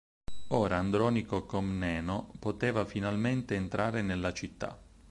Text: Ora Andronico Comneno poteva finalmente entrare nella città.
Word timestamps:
Ora 0.47 0.77
Andronico 0.77 1.45
Comneno 1.45 2.31
poteva 2.39 2.85
finalmente 2.85 3.53
entrare 3.53 4.01
nella 4.01 4.33
città. 4.33 4.75